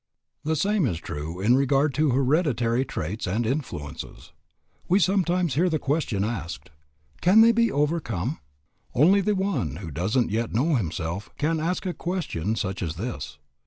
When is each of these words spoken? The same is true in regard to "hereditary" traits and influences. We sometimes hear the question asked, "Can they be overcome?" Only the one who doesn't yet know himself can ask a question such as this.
The 0.43 0.55
same 0.55 0.87
is 0.87 0.97
true 0.97 1.39
in 1.39 1.55
regard 1.55 1.93
to 1.93 2.09
"hereditary" 2.09 2.83
traits 2.83 3.27
and 3.27 3.45
influences. 3.45 4.31
We 4.87 4.97
sometimes 4.97 5.53
hear 5.53 5.69
the 5.69 5.77
question 5.77 6.23
asked, 6.23 6.71
"Can 7.21 7.41
they 7.41 7.51
be 7.51 7.71
overcome?" 7.71 8.39
Only 8.95 9.21
the 9.21 9.35
one 9.35 9.75
who 9.75 9.91
doesn't 9.91 10.31
yet 10.31 10.53
know 10.55 10.73
himself 10.73 11.29
can 11.37 11.59
ask 11.59 11.85
a 11.85 11.93
question 11.93 12.55
such 12.55 12.81
as 12.81 12.95
this. 12.95 13.37